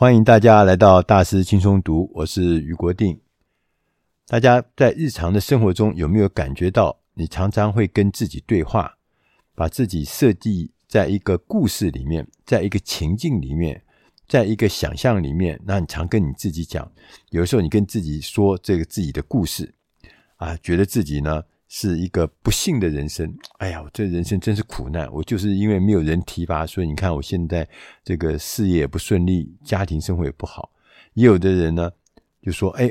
[0.00, 3.18] 欢迎大家来到大师轻松读，我是余国定。
[4.28, 8.96] 大家在日常的生活中有没有感觉到，你常常会跟自己对话，
[9.56, 13.82] 把自己设计在一个故事里面，在一个情境里面，
[14.28, 15.60] 在一个想象里面？
[15.64, 16.88] 那你常跟你自己讲，
[17.30, 19.74] 有时候你跟自己说这个自己的故事
[20.36, 25.06] 啊，觉得自己呢，是一个不幸的人生，哎呀，我这人生真是苦难。
[25.12, 27.68] 我就是因为没有人提拔，所以你看我现在
[28.02, 30.72] 这个事业也不顺利，家庭生活也不好。
[31.12, 31.90] 也有的人呢，
[32.40, 32.90] 就说：“哎，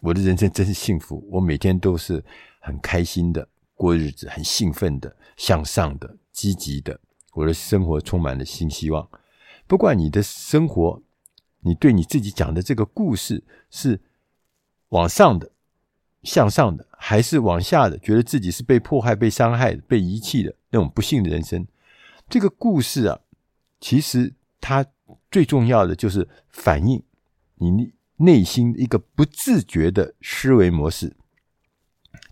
[0.00, 2.24] 我的人生真是幸福，我每天都是
[2.60, 6.98] 很开心的过日子，很兴奋的，向上的，积极的，
[7.34, 9.08] 我的生活充满了新希望。”
[9.68, 11.00] 不管你的生活，
[11.60, 14.00] 你对你自己讲的这个故事是
[14.88, 15.52] 往上的。
[16.22, 21.66] 向上的还是往下的，觉得自己是被迫害、被伤害、被遗弃的那种不幸的人生。
[22.28, 23.20] 这个故事啊，
[23.80, 24.84] 其实它
[25.30, 27.02] 最重要的就是反映
[27.56, 31.16] 你内心一个不自觉的思维模式。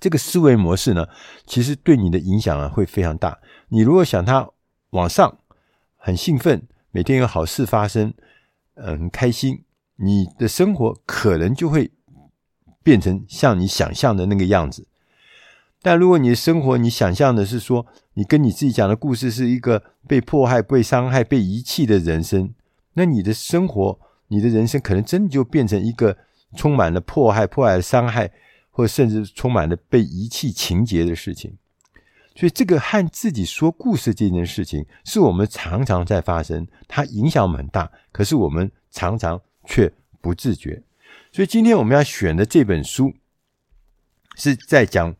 [0.00, 1.08] 这个思维模式呢，
[1.46, 3.38] 其实对你的影响啊会非常大。
[3.68, 4.50] 你如果想它
[4.90, 5.38] 往上，
[5.96, 8.12] 很兴奋，每天有好事发生，
[8.74, 9.64] 嗯，很开心，
[9.96, 11.92] 你的生活可能就会。
[12.86, 14.86] 变成像你想象的那个样子，
[15.82, 17.84] 但如果你的生活，你想象的是说，
[18.14, 22.54] 你跟你自己讲的故事是一个被迫害、被伤害、被遗弃的人生，
[22.92, 23.98] 那你的生活，
[24.28, 26.16] 你的人生可能真的就变成一个
[26.54, 28.30] 充满了迫害、迫害、伤害，
[28.70, 31.52] 或甚至充满了被遗弃情节的事情。
[32.36, 40.80] 所以，这个和自己说故事这件事情，是我们常常在发生，它影响很大，可是我们常常却不自觉。
[41.36, 43.12] 所以今天我们要选的这本书，
[44.36, 45.14] 是在讲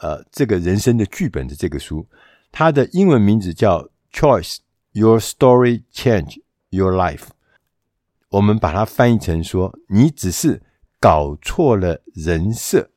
[0.00, 2.08] 呃这个人生的剧本的这个书，
[2.50, 4.60] 它的英文名字叫《Choice:
[4.92, 7.16] Your Story Change Your Life》。
[8.30, 10.62] 我们把它翻译成说：“你只是
[10.98, 12.88] 搞错了人设。”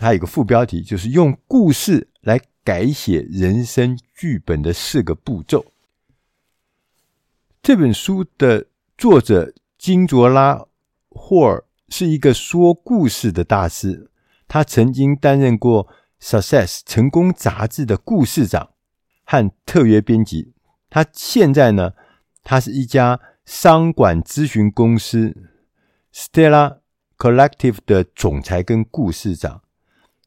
[0.00, 5.66] 它有一个副标题，就是用故事来改写人生剧本的四个步骤。
[7.60, 8.66] 这本书的
[8.96, 10.64] 作者金卓拉。
[11.10, 14.10] 霍尔是一个说故事的大师，
[14.48, 15.86] 他曾经担任过
[16.20, 18.70] 《Success》成功杂志的故事长
[19.24, 20.54] 和特约编辑。
[20.88, 21.92] 他现在呢，
[22.42, 25.36] 他是一家商管咨询公司
[26.14, 26.78] Stella
[27.18, 29.62] Collective 的总裁跟故事长。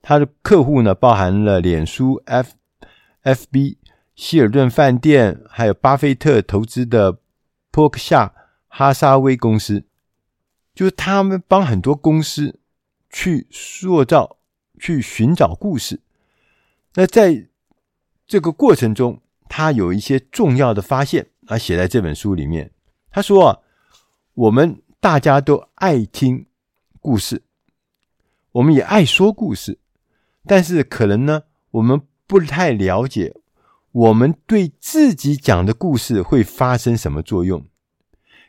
[0.02, 2.54] 他的客户呢，包含了脸书、F、
[3.24, 3.78] FB、
[4.16, 7.20] 希尔顿饭店，还有巴菲特投资的
[7.72, 8.34] 波克夏
[8.68, 9.86] 哈撒威公司。
[10.74, 12.60] 就是他们帮很多公司
[13.10, 14.38] 去塑造、
[14.80, 16.02] 去寻找故事。
[16.96, 17.48] 那在
[18.26, 22.72] 这个过程中，他有一些重要的发现，啊，写在这本书里面。
[23.12, 23.60] 他说啊，
[24.34, 26.48] 我们大家都爱听
[27.00, 27.44] 故事，
[28.54, 29.78] 我们也爱说故事，
[30.46, 33.36] 但是可能呢，我们不太了解，
[33.92, 37.64] 我们对自己讲的故事会发生什么作用。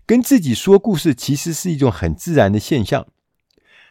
[0.06, 3.06] 跟自己说故事其实是一种很自然的现象，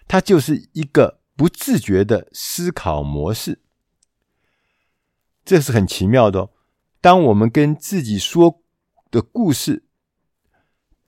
[0.07, 3.59] 它就是一个不自觉的思考模式，
[5.44, 6.50] 这是很奇妙的哦。
[7.01, 8.62] 当我们跟自己说
[9.09, 9.84] 的故事，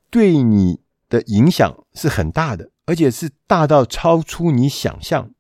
[0.10, 5.32] 对你的影响是很大的，而且是大到超出你想象。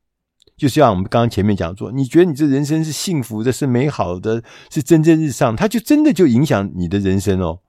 [0.55, 7.59] 就像我们刚刚前面讲说，你觉得你这人生是幸福的，是美好的，是蒸蒸日上，它就真的就影响你的人生哦。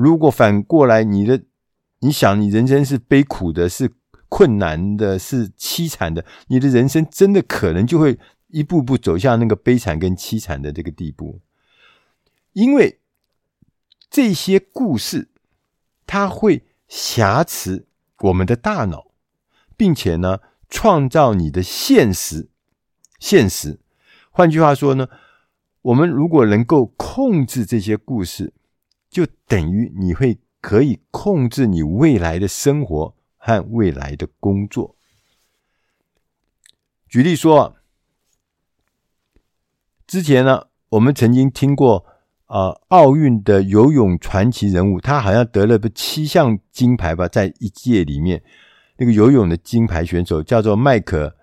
[0.00, 1.42] 如果反过来，你的
[1.98, 3.92] 你想，你人生是悲苦的，是
[4.30, 11.42] 困难的，是凄惨的，你的人生真的可能就会一步步走向那个悲惨跟凄惨的这个地步。
[12.54, 13.00] 因为
[14.08, 15.28] 这些故事，
[16.06, 17.86] 它会挟持
[18.20, 19.10] 我们的大脑，
[19.76, 20.38] 并且呢，
[20.70, 22.48] 创造你的现实。
[23.18, 23.78] 现实，
[24.30, 25.08] 换句话说呢，
[25.82, 28.54] 我们如果能够控制这些故事。
[29.10, 34.94] 就等于你会可以控制你未来的生活和未来的工作。
[37.08, 37.76] 举例说，
[40.06, 42.06] 之前呢，我们曾经听过
[42.46, 48.44] 呃奥运的游泳传奇人物，他好像得了个七项金牌吧，在一届里面，
[48.98, 51.36] 那个游泳的金牌选手叫做迈克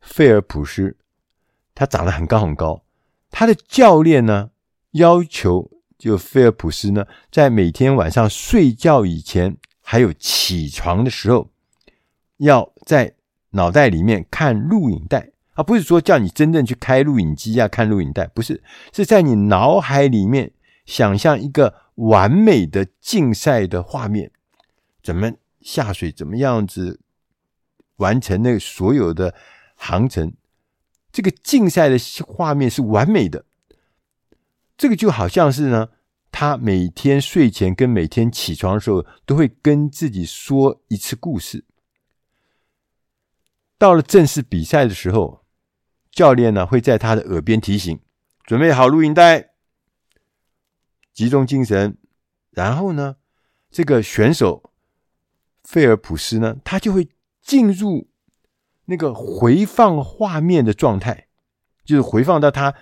[0.00, 0.96] 菲尔普斯，
[1.72, 2.82] 他长得很高很高，
[3.30, 4.50] 他的教练呢
[4.90, 5.70] 要求。
[6.02, 11.48] 就菲尔普斯呢，在每天晚上睡觉以前，还有起床的时候，
[12.38, 13.14] 要在
[13.50, 20.50] 脑袋里面看录影带，而不是说叫你真正去开录影机啊，看录影带，不是，是在你脑海里面
[20.86, 24.32] 想象一个完美的竞赛的画面，
[25.04, 26.98] 怎么下水，怎么样子
[27.98, 29.32] 完成那个所有的
[29.76, 30.34] 航程，
[31.12, 31.96] 这个竞赛的
[32.26, 33.44] 画面是完美的。
[34.82, 35.90] 这个就好像是呢，
[36.32, 41.64] 他每天睡前跟每天起床的时候，都会跟自己说一次故事。
[43.78, 45.44] 到了正式比赛的时候，
[46.10, 47.96] 教练呢会在他的耳边提醒
[48.44, 49.50] ：“准备好录音带，
[51.14, 51.96] 集中精神。”
[52.50, 53.18] 然后呢，
[53.70, 54.72] 这个选手
[55.62, 57.08] 费尔普斯呢，他就会
[57.40, 58.08] 进入
[58.86, 61.28] 那个回放画面的状态，
[61.84, 62.74] 就是回放到他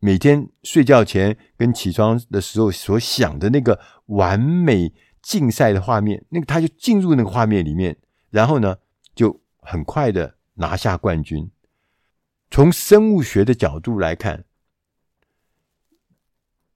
[0.00, 4.92] 每天睡觉前跟起床的时候所想的那个完美
[5.22, 7.96] 竞赛的画面，那个他就进入那个画面里面，
[8.30, 8.76] 然后呢，
[9.14, 11.48] 就很快的拿下冠军。
[12.50, 14.44] 从生物学的角度来看，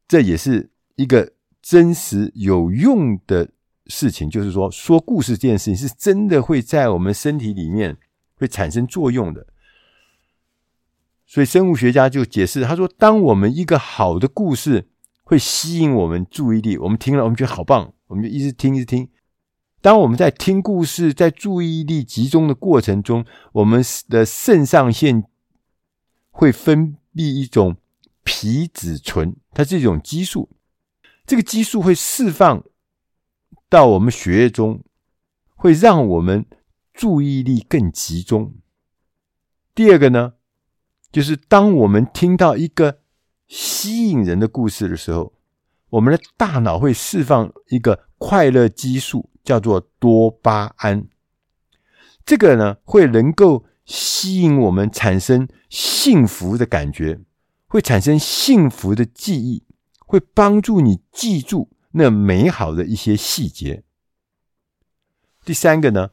[0.07, 1.33] 这也是一个。
[1.67, 3.49] 真实有用的
[3.87, 7.97] 事情，就是说，说故事这件事情是真的会在我们身体里面
[8.35, 9.47] 会产生作用的。
[11.35, 14.89] 所以生物学家就解释，他说，当我们一个好的故事
[15.25, 19.09] 会吸引我们注意力，我们听了我们觉得好棒，我们就一直听一直听。
[19.81, 25.25] 当我们在听故事，在注意力集中的过程中，我们的肾上腺
[26.31, 27.79] 会分泌一种
[28.23, 30.49] 皮质醇，它是一种激素。
[31.27, 32.63] 这个激素会释放
[33.69, 34.85] 到我们血液中，
[35.57, 36.47] 会让我们
[36.93, 38.55] 注意力更集中。
[39.75, 40.35] 第二个呢，
[41.15, 42.99] 就是当我们听到一个
[43.47, 45.33] 吸引人的故事的时候，
[45.91, 51.07] 我们的大脑会释放一个快乐激素，叫做多巴胺。
[52.27, 57.21] 这个呢，会能够吸引我们产生幸福的感觉，
[57.69, 59.63] 会产生幸福的记忆。
[60.07, 63.85] 会帮助你记住那美好的一些细节。
[65.45, 66.11] 第三个呢，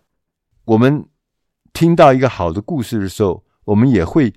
[0.65, 1.07] 我们
[1.73, 4.33] 听到一个好的故事的时候，我们也会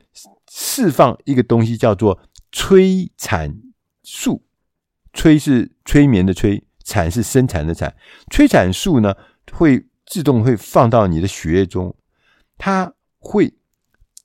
[0.57, 2.21] 释放一个东西，叫做
[2.53, 3.61] 催产
[4.05, 4.47] 素。
[5.13, 7.97] 催是催眠的催，产是生产的产。
[8.31, 9.17] 催产素呢，
[9.51, 11.97] 会自动会放到你的血液中，
[12.57, 13.53] 它会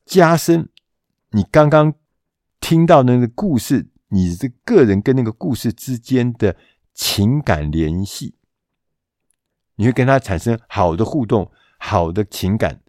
[0.06, 0.70] 加深
[1.32, 1.96] 你刚刚
[2.60, 3.90] 听到的那个故事。
[4.10, 6.56] 你这个人跟那个故事之间的
[6.94, 8.36] 情感联系，
[9.78, 12.82] 你会跟他产生好的互动、好的情感，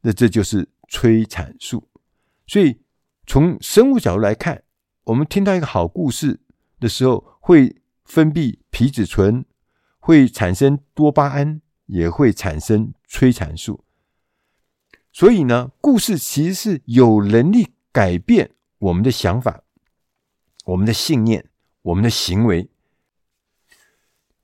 [0.00, 1.88] 那这就是催产素。
[2.48, 2.80] 所以
[3.26, 4.64] 从生物角度来看，
[5.04, 6.40] 我们听到一个好故事
[6.80, 9.44] 的时候，会分泌皮质醇，
[10.00, 13.84] 会产生多巴胺，也会产生催产素。
[15.12, 19.62] 所以呢，故事其实是有能力改变我们的想法。
[20.64, 21.50] 我们的信念，
[21.82, 22.70] 我们的行为。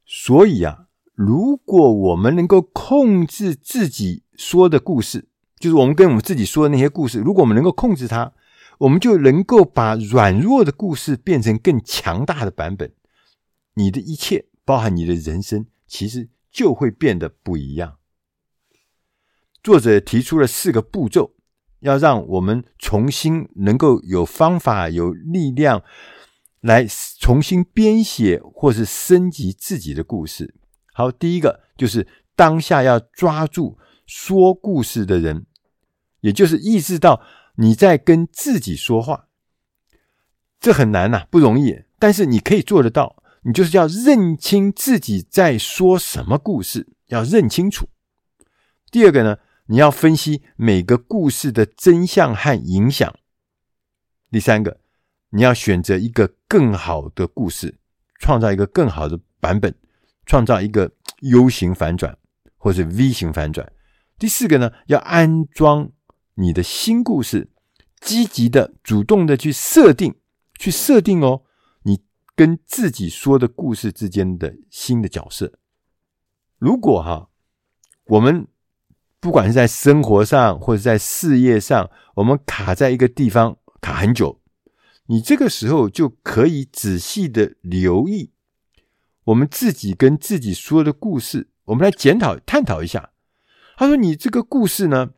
[0.05, 5.29] 所以啊，如果我们能够控制自己说的故事，
[5.59, 8.33] 就是我们跟我们自己说的那些故事，如果我们能够控制它，
[8.79, 12.93] 我们就能够把软弱的故事变成更强大的版本。
[13.75, 17.97] 你的一切，包含你的人生，其实就会变得不一样。
[19.63, 21.35] 作者提出了四个步骤，
[21.81, 25.83] 要让我们重新能够有方法、有力量。
[26.61, 26.87] 来
[27.21, 30.55] 重新编写或是升级自己的故事。
[30.95, 35.47] 好，第一个就是当下要抓住说故事的人，
[36.21, 37.23] 也就是意识到
[37.57, 39.29] 你在跟自己说话。
[40.61, 43.23] 这很难呐，不容易，但是你可以做得到。
[43.43, 47.89] 你就是要认清自己在说什么故事，要认清楚。
[48.91, 53.15] 第二个呢，你要分析每个故事的真相和影响。
[54.31, 54.81] 第三个。
[55.37, 57.77] 你要选择一个更好的故事，
[58.21, 59.75] 创造一个更好的版本，
[60.27, 60.89] 创造一个
[61.23, 62.17] U 型反转
[62.57, 63.73] 或者 V 型反转。
[64.19, 65.91] 第四个呢，要安装
[66.35, 67.51] 你的新故事，
[68.01, 70.15] 积极的、主动的去设定，
[70.59, 71.43] 去设定哦，
[71.83, 72.01] 你
[72.37, 75.59] 跟自己说的故事之间的新的角色。
[76.59, 77.29] 如果哈，
[78.05, 78.47] 我们
[79.19, 84.41] 不管是在生活上或者在事业上，我们卡在一个地方卡很久。
[85.07, 88.33] 你这个时候就可以仔细的留意
[89.25, 93.11] 我们自己跟自己说的故事，我们来检讨探讨一下。
[93.77, 95.11] 他说：“你这个故事呢，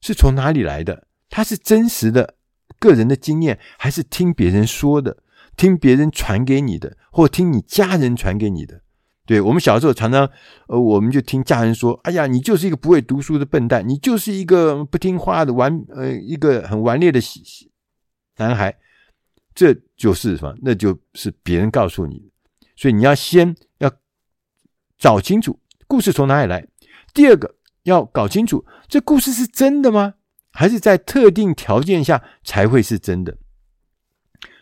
[0.00, 1.06] 是从哪里来的？
[1.28, 2.36] 它是真实的
[2.78, 5.18] 个人的经验，还是听别人说的？
[5.56, 8.82] 听别人传给你的，或听你家人传给你的？
[9.26, 10.30] 对，我们小时候常常，
[10.68, 17.20] 呃，我们就听家人说：‘哎呀，你就是一个不会读书的笨蛋，你就是一个不听话的顽，呃，一个很顽劣的
[18.36, 18.76] 男孩。’”
[19.54, 20.56] 这就是什么？
[20.62, 22.30] 那就是别人告诉你的，
[22.76, 23.92] 所以你要先要
[24.96, 25.58] 找清楚
[25.88, 26.64] 故事从哪里来。
[27.12, 27.56] 第二个，
[27.88, 30.14] 要搞清楚这故事是真的吗？
[30.52, 33.36] 还是在特定条件下才会是真的？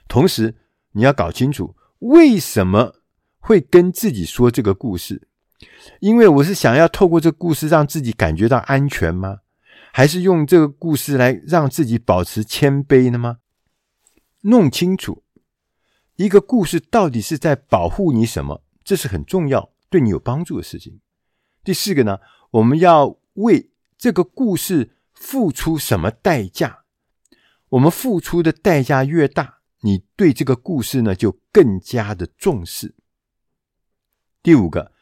[0.08, 0.56] 同时，
[0.92, 2.94] 你要搞清楚为什么
[3.38, 5.28] 会跟自己说这个故事。
[6.00, 9.38] 因为我是想要透过这个故事让自己感觉到安全吗？
[9.92, 13.38] 还是用这个故事来让自己保持谦卑呢吗？
[14.42, 15.24] 弄清楚
[16.16, 21.00] 一个故事到底是在保护你什么，这是很重要，对你有帮助的事情。
[21.64, 22.18] 第四个呢，
[22.56, 26.84] 我们要为这个故事付出什么代价？
[27.70, 32.94] 我们付出的代价越大，你对这个故事呢就更加的重视。
[34.42, 34.92] 第五个。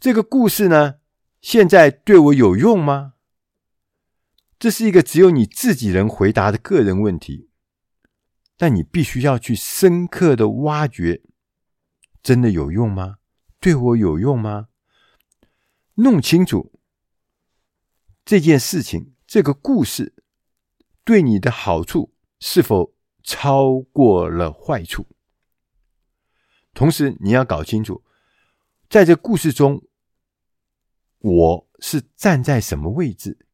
[0.00, 1.00] 这个故事呢，
[1.40, 3.14] 现在对我有用吗？
[4.58, 7.50] 这是一个只有你自己能回答的个人问题，
[8.56, 11.22] 但你必须要去深刻的挖掘，
[12.22, 13.16] 真的有用吗？
[13.58, 14.68] 对我有用吗？
[15.94, 16.72] 弄清楚
[18.28, 20.12] 这件事情，这个故事
[21.02, 22.92] 对你的好处是否
[23.22, 25.06] 超过了坏处？
[26.74, 28.04] 同时，你要搞清楚，
[28.90, 29.82] 在这故事中。
[31.20, 33.46] 我是站在什么位置？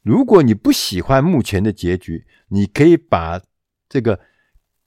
[0.00, 3.42] 如果你不喜欢目前的结局，你可以把
[3.90, 4.18] 这个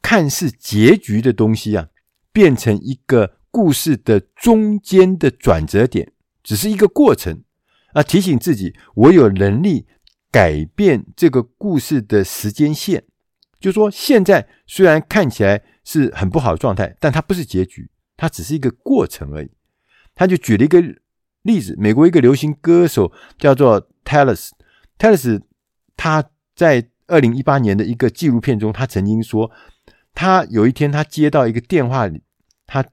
[0.01, 1.89] 看似结局的东西啊，
[2.31, 7.43] 变成一个故事的中间的转折点，只是一个过程
[8.00, 9.86] 啊，提醒自己，我有能力
[10.32, 13.03] 改变这个故事的时间线。
[13.60, 19.51] 就说现在虽然看起来是很不好的状态，但它不是结局，它只是一个过程而已。
[20.15, 20.82] 他就举了一个。
[21.44, 25.41] 例子，美国一个流行歌手叫做 Talos，Talos，
[25.96, 29.50] 他在二零一八年的一个纪录片中，他曾经说，
[30.13, 32.24] 他有一天他接到一个电话里，
[32.68, 32.84] 他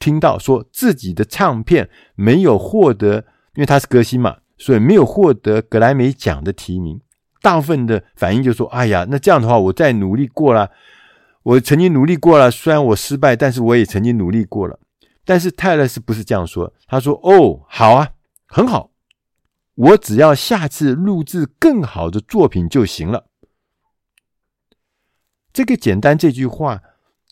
[0.00, 3.24] 听到说自己的唱片没有获得，
[3.56, 7.00] 因为他是歌星嘛，所以没有获得格莱美奖的提名。
[7.42, 10.70] 大部分的反应就说：“哎呀，那这样的话，我再努力过了，
[11.42, 14.78] 我曾经努力过了，虽然我失败，但是我也曾经努力过了。”
[15.24, 18.12] 但是泰勒斯不是这样说，他说：“哦，好啊，
[18.46, 18.90] 很好，
[19.74, 23.26] 我只要下次录制更好的作品就行了。”
[25.52, 26.82] 这个简单这句话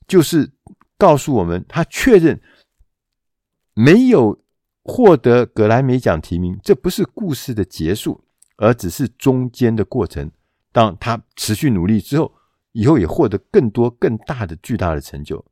[0.09, 0.52] 就是
[0.97, 2.40] 告诉我们，他确认
[3.75, 4.43] 没有
[4.85, 8.23] 获得格莱美奖提名，这不是故事的结束，
[8.57, 10.31] 而只是中间的过程。
[10.71, 12.33] 当他持续努力之后，
[12.73, 15.45] 以后也获得更多更大的巨大的成就。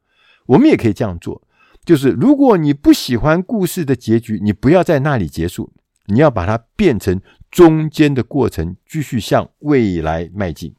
[0.47, 1.41] 我们也可以这样做。
[1.85, 5.73] 就是，如果你不喜欢故事的结局，你不要在那里结束，
[6.07, 7.21] 你要把它变成
[7.51, 10.75] 中间的过程，继续向未来迈进。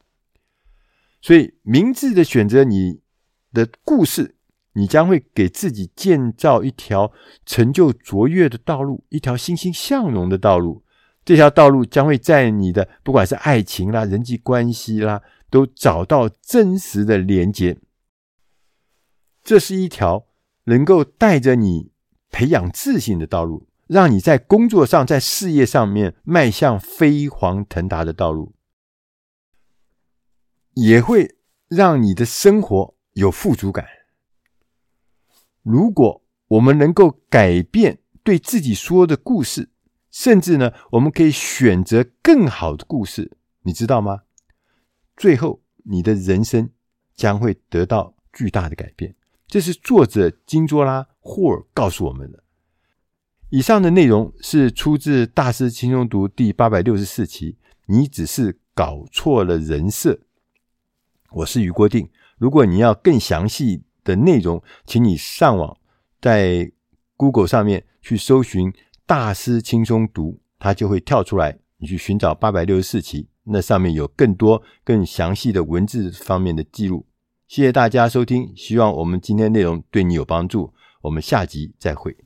[1.22, 3.00] 所以，明智的选择你
[3.52, 4.36] 的故事，
[4.74, 7.12] 你将会给自己建造一条
[7.46, 10.84] 成就卓越的道路，一条欣欣向荣的道路。
[11.24, 17.78] 这条道路将会在你的不管是爱情啦、人际关系啦，都找到真实的连接。
[19.44, 20.28] 这是一条。
[20.66, 21.92] 能够带着你
[22.30, 28.56] 培养自信的道路，让你在工作上、在事业上面迈向飞黄腾达的道路，
[30.76, 31.36] 也会
[31.68, 33.86] 让你的生活有富足感。
[35.64, 39.70] 如果我们能够改变对自己说的故事，
[40.12, 44.22] 甚至呢，我们可以选择更好的故事，你知道吗？
[45.18, 46.70] 最后，你的人生
[47.16, 49.16] 将会得到巨大的改变。
[49.48, 52.44] 这是作者金卓拉·霍尔告诉我们的。
[53.50, 57.58] 以上的内容是出自《大师轻松读》第八百六十四期。
[57.86, 60.22] 你只是搞错了人设。
[61.32, 62.10] 我是余国定。
[62.38, 65.78] 如果你要更详细的内容，请你上网，
[66.22, 66.72] 在
[67.18, 68.72] Google 上面去搜寻
[69.06, 71.60] 《大师轻松读》，它就会跳出来。
[71.78, 77.06] 你去寻找八百六十四期，那上面有更多更详细的文字方面的记录。
[77.48, 80.74] 谢谢大家收听，希望我们今天内容对你有帮助。
[81.02, 82.24] 我们下集再会。